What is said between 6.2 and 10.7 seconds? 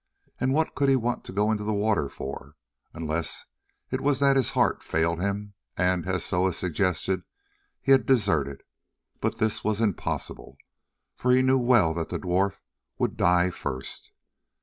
Soa suggested, he had deserted. But this was impossible,